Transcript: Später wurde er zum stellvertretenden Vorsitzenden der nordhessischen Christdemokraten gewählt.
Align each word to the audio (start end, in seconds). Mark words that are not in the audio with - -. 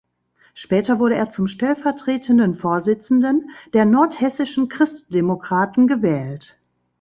Später 0.55 0.97
wurde 0.97 1.13
er 1.15 1.29
zum 1.29 1.47
stellvertretenden 1.47 2.55
Vorsitzenden 2.55 3.51
der 3.73 3.85
nordhessischen 3.85 4.67
Christdemokraten 4.67 5.85
gewählt. 5.85 6.59